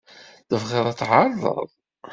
Tebɣiḍ 0.49 0.85
ad 0.91 0.97
tɛerḍeḍ-t? 0.99 1.71